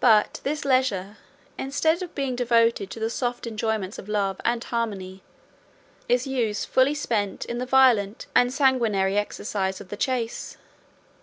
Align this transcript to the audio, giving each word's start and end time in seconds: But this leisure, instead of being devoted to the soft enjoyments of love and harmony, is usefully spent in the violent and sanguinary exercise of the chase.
But 0.00 0.40
this 0.44 0.66
leisure, 0.66 1.16
instead 1.56 2.02
of 2.02 2.14
being 2.14 2.36
devoted 2.36 2.90
to 2.90 3.00
the 3.00 3.08
soft 3.08 3.46
enjoyments 3.46 3.98
of 3.98 4.06
love 4.06 4.38
and 4.44 4.62
harmony, 4.62 5.22
is 6.10 6.26
usefully 6.26 6.92
spent 6.92 7.46
in 7.46 7.56
the 7.56 7.64
violent 7.64 8.26
and 8.34 8.52
sanguinary 8.52 9.16
exercise 9.16 9.80
of 9.80 9.88
the 9.88 9.96
chase. 9.96 10.58